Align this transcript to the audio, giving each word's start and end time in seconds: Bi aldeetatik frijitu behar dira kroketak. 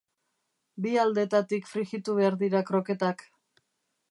Bi 0.85 0.93
aldeetatik 1.03 1.69
frijitu 1.75 2.17
behar 2.21 2.41
dira 2.43 2.65
kroketak. 2.71 3.27